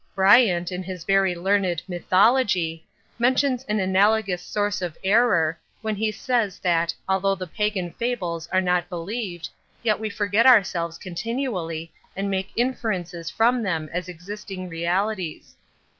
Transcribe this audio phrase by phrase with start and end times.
[0.15, 2.83] Bryant, in his very learned 'Mythology,'
[3.19, 8.61] mentions an analogous source of error, when he says that 'although the Pagan fables are
[8.61, 9.47] not believed,
[9.83, 15.55] yet we forget ourselves continually, and make inferences from them as existing realities.